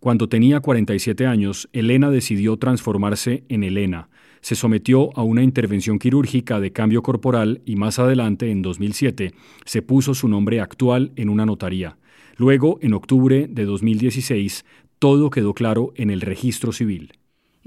Cuando 0.00 0.28
tenía 0.28 0.60
47 0.60 1.26
años, 1.26 1.68
Elena 1.72 2.10
decidió 2.10 2.56
transformarse 2.56 3.42
en 3.48 3.64
Elena. 3.64 4.08
Se 4.40 4.54
sometió 4.54 5.16
a 5.18 5.24
una 5.24 5.42
intervención 5.42 5.98
quirúrgica 5.98 6.60
de 6.60 6.72
cambio 6.72 7.02
corporal 7.02 7.62
y 7.66 7.74
más 7.74 7.98
adelante, 7.98 8.52
en 8.52 8.62
2007, 8.62 9.34
se 9.64 9.82
puso 9.82 10.14
su 10.14 10.28
nombre 10.28 10.60
actual 10.60 11.10
en 11.16 11.28
una 11.28 11.44
notaría. 11.44 11.98
Luego, 12.36 12.78
en 12.80 12.94
octubre 12.94 13.48
de 13.50 13.64
2016, 13.64 14.64
todo 15.00 15.30
quedó 15.30 15.54
claro 15.54 15.92
en 15.96 16.10
el 16.10 16.20
registro 16.20 16.70
civil. 16.70 17.17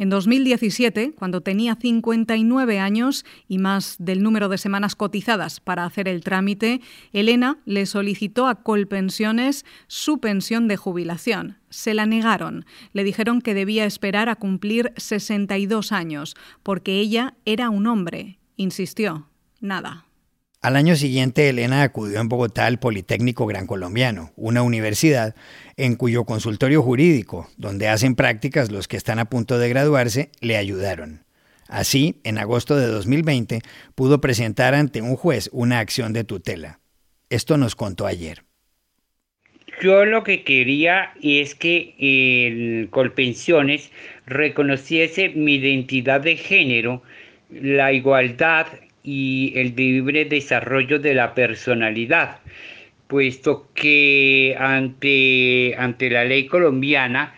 En 0.01 0.09
2017, 0.09 1.13
cuando 1.13 1.41
tenía 1.41 1.75
59 1.75 2.79
años 2.79 3.23
y 3.47 3.59
más 3.59 3.97
del 3.99 4.23
número 4.23 4.49
de 4.49 4.57
semanas 4.57 4.95
cotizadas 4.95 5.59
para 5.59 5.85
hacer 5.85 6.07
el 6.07 6.23
trámite, 6.23 6.81
Elena 7.13 7.59
le 7.65 7.85
solicitó 7.85 8.47
a 8.47 8.63
Colpensiones 8.63 9.63
su 9.85 10.17
pensión 10.19 10.67
de 10.67 10.75
jubilación. 10.75 11.59
Se 11.69 11.93
la 11.93 12.07
negaron. 12.07 12.65
Le 12.93 13.03
dijeron 13.03 13.41
que 13.41 13.53
debía 13.53 13.85
esperar 13.85 14.27
a 14.27 14.37
cumplir 14.37 14.91
62 14.97 15.91
años, 15.91 16.35
porque 16.63 16.99
ella 16.99 17.35
era 17.45 17.69
un 17.69 17.85
hombre. 17.85 18.39
Insistió. 18.57 19.27
Nada. 19.59 20.07
Al 20.61 20.75
año 20.75 20.95
siguiente, 20.95 21.49
Elena 21.49 21.81
acudió 21.81 22.19
en 22.19 22.29
Bogotá 22.29 22.67
al 22.67 22.77
Politécnico 22.77 23.47
Gran 23.47 23.65
Colombiano, 23.65 24.31
una 24.35 24.61
universidad 24.61 25.33
en 25.75 25.95
cuyo 25.95 26.23
consultorio 26.23 26.83
jurídico, 26.83 27.49
donde 27.57 27.87
hacen 27.87 28.13
prácticas 28.13 28.69
los 28.69 28.87
que 28.87 28.95
están 28.95 29.17
a 29.17 29.25
punto 29.25 29.57
de 29.57 29.69
graduarse, 29.69 30.29
le 30.39 30.57
ayudaron. 30.57 31.23
Así, 31.67 32.21
en 32.23 32.37
agosto 32.37 32.75
de 32.75 32.85
2020, 32.85 33.61
pudo 33.95 34.21
presentar 34.21 34.75
ante 34.75 35.01
un 35.01 35.15
juez 35.15 35.49
una 35.51 35.79
acción 35.79 36.13
de 36.13 36.25
tutela. 36.25 36.79
Esto 37.31 37.57
nos 37.57 37.75
contó 37.75 38.05
ayer. 38.05 38.43
Yo 39.81 40.05
lo 40.05 40.23
que 40.23 40.43
quería 40.43 41.13
es 41.23 41.55
que 41.55 41.95
el 41.97 42.89
Colpensiones 42.91 43.89
reconociese 44.27 45.29
mi 45.29 45.55
identidad 45.55 46.21
de 46.21 46.37
género, 46.37 47.01
la 47.49 47.93
igualdad 47.93 48.67
y 49.03 49.53
el 49.55 49.75
libre 49.75 50.25
desarrollo 50.25 50.99
de 50.99 51.13
la 51.13 51.33
personalidad, 51.33 52.39
puesto 53.07 53.67
que 53.73 54.55
ante, 54.59 55.75
ante 55.77 56.09
la 56.09 56.23
ley 56.23 56.45
colombiana, 56.45 57.33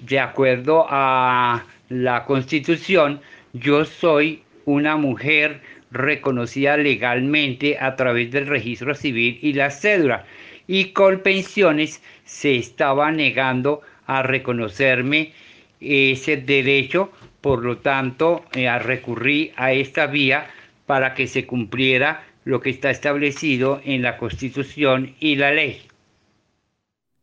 de 0.00 0.20
acuerdo 0.20 0.86
a 0.88 1.64
la 1.88 2.24
constitución, 2.24 3.20
yo 3.52 3.84
soy 3.84 4.42
una 4.64 4.96
mujer 4.96 5.60
reconocida 5.90 6.76
legalmente 6.76 7.78
a 7.78 7.96
través 7.96 8.30
del 8.30 8.46
registro 8.46 8.94
civil 8.94 9.38
y 9.42 9.52
la 9.52 9.70
cédula. 9.70 10.24
Y 10.66 10.86
Colpensiones 10.92 12.02
se 12.24 12.56
estaba 12.56 13.10
negando 13.12 13.82
a 14.06 14.22
reconocerme 14.22 15.32
ese 15.80 16.36
derecho, 16.36 17.12
por 17.40 17.62
lo 17.62 17.78
tanto, 17.78 18.44
eh, 18.54 18.68
a 18.68 18.78
recurrir 18.78 19.52
a 19.56 19.72
esta 19.72 20.06
vía 20.06 20.46
para 20.86 21.14
que 21.14 21.26
se 21.26 21.46
cumpliera 21.46 22.24
lo 22.44 22.60
que 22.60 22.70
está 22.70 22.90
establecido 22.90 23.80
en 23.84 24.02
la 24.02 24.16
Constitución 24.18 25.14
y 25.20 25.36
la 25.36 25.52
ley. 25.52 25.82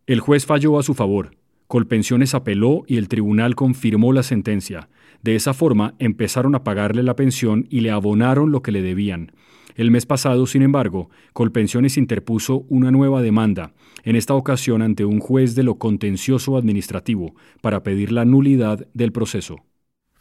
El 0.07 0.19
juez 0.19 0.45
falló 0.45 0.79
a 0.79 0.83
su 0.83 0.93
favor. 0.93 1.35
Colpensiones 1.67 2.33
apeló 2.33 2.83
y 2.87 2.97
el 2.97 3.07
tribunal 3.07 3.55
confirmó 3.55 4.11
la 4.11 4.23
sentencia. 4.23 4.89
De 5.21 5.35
esa 5.35 5.53
forma 5.53 5.93
empezaron 5.99 6.55
a 6.55 6.63
pagarle 6.63 7.03
la 7.03 7.15
pensión 7.15 7.67
y 7.69 7.81
le 7.81 7.91
abonaron 7.91 8.51
lo 8.51 8.61
que 8.61 8.71
le 8.71 8.81
debían. 8.81 9.31
El 9.75 9.89
mes 9.89 10.05
pasado, 10.05 10.47
sin 10.47 10.63
embargo, 10.63 11.09
Colpensiones 11.33 11.97
interpuso 11.97 12.65
una 12.67 12.91
nueva 12.91 13.21
demanda, 13.21 13.71
en 14.03 14.15
esta 14.15 14.33
ocasión 14.33 14.81
ante 14.81 15.05
un 15.05 15.19
juez 15.19 15.55
de 15.55 15.63
lo 15.63 15.75
contencioso 15.75 16.57
administrativo, 16.57 17.35
para 17.61 17.83
pedir 17.83 18.11
la 18.11 18.25
nulidad 18.25 18.85
del 18.93 19.11
proceso. 19.11 19.63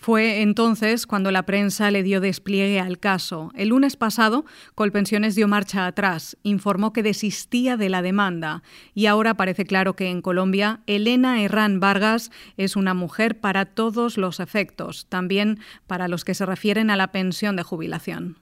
Fue 0.00 0.40
entonces 0.40 1.06
cuando 1.06 1.30
la 1.30 1.44
prensa 1.44 1.90
le 1.90 2.02
dio 2.02 2.22
despliegue 2.22 2.80
al 2.80 2.98
caso. 2.98 3.52
El 3.54 3.68
lunes 3.68 3.96
pasado, 3.96 4.46
Colpensiones 4.74 5.34
dio 5.34 5.46
marcha 5.46 5.86
atrás, 5.86 6.38
informó 6.42 6.94
que 6.94 7.02
desistía 7.02 7.76
de 7.76 7.90
la 7.90 8.00
demanda 8.00 8.62
y 8.94 9.06
ahora 9.06 9.34
parece 9.34 9.66
claro 9.66 9.96
que 9.96 10.08
en 10.08 10.22
Colombia 10.22 10.80
Elena 10.86 11.42
Herrán 11.42 11.80
Vargas 11.80 12.30
es 12.56 12.76
una 12.76 12.94
mujer 12.94 13.40
para 13.40 13.66
todos 13.66 14.16
los 14.16 14.40
efectos, 14.40 15.04
también 15.10 15.58
para 15.86 16.08
los 16.08 16.24
que 16.24 16.34
se 16.34 16.46
refieren 16.46 16.88
a 16.88 16.96
la 16.96 17.12
pensión 17.12 17.56
de 17.56 17.62
jubilación. 17.62 18.38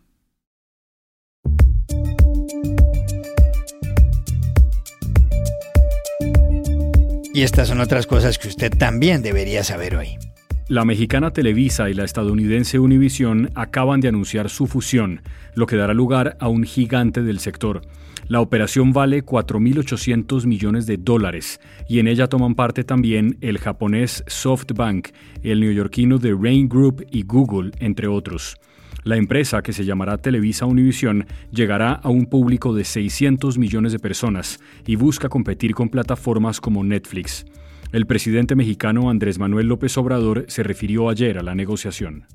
Y 7.34 7.42
estas 7.42 7.66
son 7.66 7.80
otras 7.80 8.06
cosas 8.06 8.38
que 8.38 8.46
usted 8.46 8.70
también 8.70 9.22
debería 9.22 9.64
saber 9.64 9.96
hoy. 9.96 10.18
La 10.68 10.84
mexicana 10.84 11.30
Televisa 11.30 11.88
y 11.88 11.94
la 11.94 12.04
estadounidense 12.04 12.78
Univision 12.78 13.48
acaban 13.54 14.00
de 14.00 14.08
anunciar 14.08 14.50
su 14.50 14.66
fusión, 14.66 15.22
lo 15.54 15.64
que 15.64 15.76
dará 15.76 15.94
lugar 15.94 16.36
a 16.40 16.48
un 16.48 16.62
gigante 16.62 17.22
del 17.22 17.38
sector. 17.38 17.80
La 18.26 18.42
operación 18.42 18.92
vale 18.92 19.24
4.800 19.24 20.44
millones 20.44 20.84
de 20.84 20.98
dólares 20.98 21.58
y 21.88 22.00
en 22.00 22.06
ella 22.06 22.26
toman 22.26 22.54
parte 22.54 22.84
también 22.84 23.38
el 23.40 23.56
japonés 23.56 24.22
SoftBank, 24.26 25.08
el 25.42 25.60
neoyorquino 25.60 26.18
The 26.18 26.36
Rain 26.38 26.68
Group 26.68 27.06
y 27.10 27.22
Google, 27.22 27.70
entre 27.78 28.06
otros. 28.06 28.58
La 29.04 29.16
empresa, 29.16 29.62
que 29.62 29.72
se 29.72 29.86
llamará 29.86 30.18
Televisa 30.18 30.66
Univision, 30.66 31.26
llegará 31.50 31.94
a 31.94 32.10
un 32.10 32.26
público 32.26 32.74
de 32.74 32.84
600 32.84 33.56
millones 33.56 33.92
de 33.92 34.00
personas 34.00 34.60
y 34.86 34.96
busca 34.96 35.30
competir 35.30 35.74
con 35.74 35.88
plataformas 35.88 36.60
como 36.60 36.84
Netflix. 36.84 37.46
El 37.90 38.06
presidente 38.06 38.54
mexicano 38.54 39.08
Andrés 39.08 39.38
Manuel 39.38 39.66
López 39.66 39.96
Obrador 39.96 40.44
se 40.48 40.62
refirió 40.62 41.08
ayer 41.08 41.38
a 41.38 41.42
la 41.42 41.54
negociación. 41.54 42.26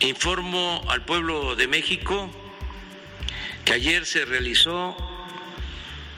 Informo 0.00 0.82
al 0.88 1.04
pueblo 1.04 1.54
de 1.54 1.68
México 1.68 2.28
que 3.64 3.74
ayer 3.74 4.04
se 4.04 4.24
realizó 4.24 4.96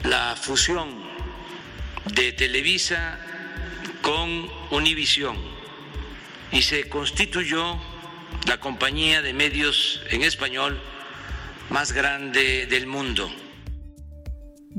la 0.03 0.35
fusión 0.35 0.89
de 2.15 2.31
Televisa 2.31 3.19
con 4.01 4.47
Univisión 4.71 5.37
y 6.51 6.63
se 6.63 6.89
constituyó 6.89 7.79
la 8.47 8.59
compañía 8.59 9.21
de 9.21 9.33
medios 9.33 10.01
en 10.09 10.23
español 10.23 10.81
más 11.69 11.91
grande 11.91 12.65
del 12.65 12.87
mundo. 12.87 13.29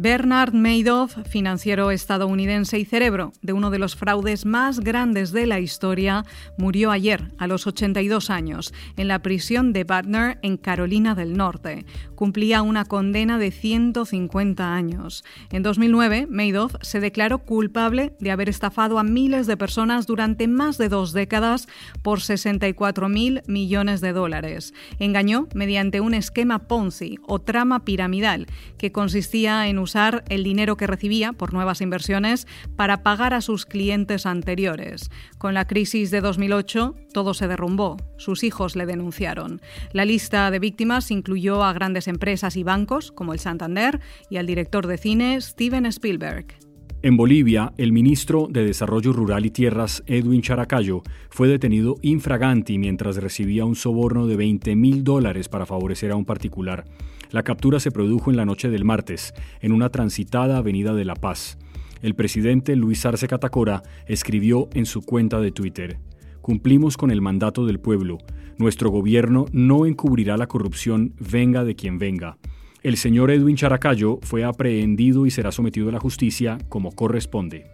Bernard 0.01 0.55
Madoff, 0.55 1.17
financiero 1.29 1.91
estadounidense 1.91 2.79
y 2.79 2.85
cerebro 2.85 3.33
de 3.43 3.53
uno 3.53 3.69
de 3.71 3.81
los 3.81 3.97
fraudes 3.97 4.47
más 4.47 4.79
grandes 4.79 5.33
de 5.33 5.45
la 5.45 5.59
historia, 5.59 6.25
murió 6.57 6.93
ayer 6.93 7.33
a 7.37 7.49
los 7.49 7.67
82 7.67 8.31
años 8.31 8.73
en 8.97 9.09
la 9.09 9.23
prisión 9.23 9.73
de 9.73 9.83
Butner 9.83 10.39
en 10.43 10.57
Carolina 10.57 11.17
del 11.17 11.37
Norte. 11.37 11.85
Cumplía 12.15 12.63
una 12.63 12.85
condena 12.85 13.39
de 13.39 13.51
150 13.51 14.73
años. 14.73 15.25
En 15.51 15.65
2009, 15.65 16.29
Madoff 16.31 16.77
se 16.81 17.01
declaró 17.01 17.39
culpable 17.39 18.15
de 18.21 18.31
haber 18.31 18.49
estafado 18.49 19.01
a 19.01 19.03
miles 19.03 19.49
de 19.49 19.57
personas 19.57 20.07
durante 20.07 20.47
más 20.47 20.79
de 20.79 20.89
dos 20.89 21.13
décadas 21.13 21.67
por 22.03 22.21
64 22.21 23.09
mil 23.09 23.43
millones 23.49 24.01
de 24.01 24.13
dólares. 24.13 24.75
Engañó 25.01 25.49
mediante 25.55 26.01
un 26.01 26.15
esquema 26.15 26.69
Ponzi 26.69 27.19
o 27.27 27.41
trama 27.41 27.85
piramidal 27.85 28.47
que 28.79 28.93
consistía 28.93 29.67
en 29.67 29.88
el 30.29 30.45
dinero 30.45 30.77
que 30.77 30.87
recibía 30.87 31.33
por 31.33 31.53
nuevas 31.53 31.81
inversiones 31.81 32.47
para 32.77 33.03
pagar 33.03 33.35
a 33.35 33.41
sus 33.41 33.67
clientes 33.67 34.27
anteriores. 34.27 35.11
Con 35.39 35.55
la 35.55 35.67
crisis 35.67 36.11
de 36.11 36.21
2008, 36.21 36.95
todo 37.13 37.35
se 37.35 37.49
derrumbó. 37.49 37.97
Sus 38.19 38.45
hijos 38.45 38.77
le 38.77 38.87
denunciaron. 38.87 39.61
La 39.93 40.05
lista 40.05 40.51
de 40.51 40.59
víctimas 40.59 41.11
incluyó 41.11 41.65
a 41.65 41.73
grandes 41.73 42.09
empresas 42.09 42.57
y 42.57 42.63
bancos 42.63 43.13
como 43.13 43.33
el 43.33 43.39
Santander 43.39 44.01
y 44.31 44.37
al 44.37 44.47
director 44.47 44.87
de 44.87 44.99
cine 44.99 45.41
Steven 45.41 45.87
Spielberg. 45.87 46.68
En 47.01 47.17
Bolivia, 47.17 47.73
el 47.77 47.93
ministro 47.93 48.49
de 48.51 48.65
Desarrollo 48.65 49.13
Rural 49.13 49.47
y 49.47 49.51
Tierras, 49.51 50.03
Edwin 50.09 50.43
Characayo, 50.43 51.05
fue 51.31 51.47
detenido 51.47 51.95
infraganti 52.03 52.77
mientras 52.77 53.19
recibía 53.19 53.65
un 53.65 53.77
soborno 53.77 54.27
de 54.27 54.35
20 54.35 54.75
mil 54.75 55.05
dólares 55.05 55.49
para 55.49 55.65
favorecer 55.65 56.11
a 56.11 56.17
un 56.17 56.25
particular. 56.25 56.87
La 57.31 57.45
captura 57.45 57.79
se 57.79 57.93
produjo 57.93 58.33
en 58.33 58.37
la 58.37 58.45
noche 58.45 58.69
del 58.69 58.85
martes, 58.85 59.33
en 59.61 59.71
una 59.71 59.91
transitada 59.91 60.57
avenida 60.57 60.93
de 60.93 61.05
La 61.05 61.15
Paz. 61.15 61.57
El 62.03 62.17
presidente 62.17 62.75
Luis 62.75 63.07
Arce 63.07 63.29
Catacora 63.29 63.85
escribió 64.09 64.69
en 64.75 64.85
su 64.85 65.03
cuenta 65.03 65.41
de 65.41 65.53
Twitter, 65.53 66.01
Cumplimos 66.41 66.97
con 66.97 67.13
el 67.13 67.21
mandato 67.21 67.65
del 67.65 67.79
pueblo. 67.79 68.19
Nuestro 68.59 68.91
gobierno 68.91 69.47
no 69.53 69.87
encubrirá 69.87 70.37
la 70.37 70.49
corrupción, 70.49 71.15
venga 71.21 71.63
de 71.63 71.77
quien 71.77 71.99
venga. 71.99 72.39
El 72.83 72.97
señor 72.97 73.31
Edwin 73.31 73.57
Characayo 73.57 74.21
fue 74.23 74.45
aprehendido 74.45 75.27
y 75.27 75.31
será 75.31 75.53
sometido 75.53 75.89
a 75.89 75.93
la 75.93 76.01
justicia 76.01 76.59
como 76.69 76.93
corresponde. 76.93 77.67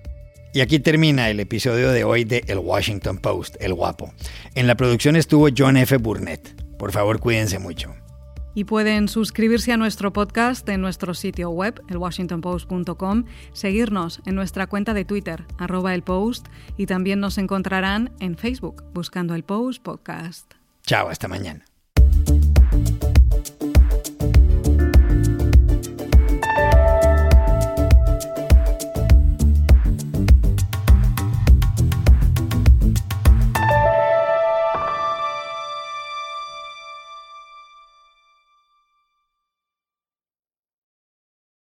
Y 0.55 0.61
aquí 0.61 0.79
termina 0.79 1.31
el 1.31 1.41
episodio 1.41 1.91
de 1.91 2.05
hoy 2.05 2.25
de 2.25 2.45
El 2.47 2.59
Washington 2.59 3.19
Post, 3.19 3.57
El 3.59 3.75
Guapo. 3.75 4.13
En 4.55 4.67
la 4.67 4.77
producción 4.77 5.17
estuvo 5.17 5.49
John 5.57 5.77
F. 5.77 5.97
Burnett. 5.97 6.63
Por 6.79 6.93
favor, 6.93 7.19
cuídense 7.19 7.59
mucho. 7.59 7.95
Y 8.55 8.65
pueden 8.65 9.09
suscribirse 9.09 9.73
a 9.73 9.77
nuestro 9.77 10.13
podcast 10.13 10.69
en 10.69 10.81
nuestro 10.81 11.13
sitio 11.13 11.51
web, 11.51 11.83
elwashingtonpost.com, 11.89 13.25
seguirnos 13.53 14.23
en 14.27 14.37
nuestra 14.37 14.69
cuenta 14.69 14.95
de 14.95 15.05
Twitter, 15.05 15.45
arroba 15.59 15.93
el 15.93 16.03
post, 16.03 16.47
y 16.77 16.87
también 16.87 17.19
nos 17.19 17.37
encontrarán 17.37 18.13
en 18.21 18.37
Facebook 18.37 18.85
buscando 18.95 19.35
el 19.35 19.43
Post 19.43 19.83
Podcast. 19.83 20.55
Chao, 20.87 21.09
hasta 21.09 21.27
mañana. 21.27 21.65